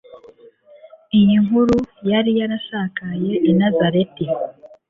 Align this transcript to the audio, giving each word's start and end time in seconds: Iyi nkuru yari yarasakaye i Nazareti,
Iyi 1.19 1.35
nkuru 1.45 1.75
yari 2.09 2.31
yarasakaye 2.39 3.31
i 3.49 3.51
Nazareti, 3.59 4.25